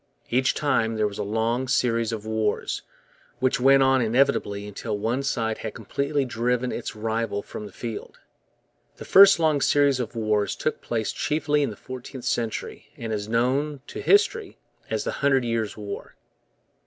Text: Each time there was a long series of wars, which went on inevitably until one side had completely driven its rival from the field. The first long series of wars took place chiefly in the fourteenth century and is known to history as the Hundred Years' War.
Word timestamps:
Each 0.31 0.55
time 0.55 0.95
there 0.95 1.05
was 1.07 1.19
a 1.19 1.23
long 1.23 1.67
series 1.67 2.11
of 2.11 2.25
wars, 2.25 2.81
which 3.37 3.59
went 3.59 3.83
on 3.83 4.01
inevitably 4.01 4.67
until 4.67 4.97
one 4.97 5.21
side 5.21 5.59
had 5.59 5.75
completely 5.75 6.25
driven 6.25 6.71
its 6.71 6.95
rival 6.95 7.43
from 7.43 7.67
the 7.67 7.71
field. 7.71 8.17
The 8.97 9.05
first 9.05 9.37
long 9.39 9.61
series 9.61 9.99
of 9.99 10.15
wars 10.15 10.55
took 10.55 10.81
place 10.81 11.11
chiefly 11.11 11.61
in 11.61 11.69
the 11.69 11.75
fourteenth 11.75 12.25
century 12.25 12.87
and 12.97 13.13
is 13.13 13.29
known 13.29 13.81
to 13.85 14.01
history 14.01 14.57
as 14.89 15.03
the 15.03 15.11
Hundred 15.21 15.45
Years' 15.45 15.77
War. 15.77 16.15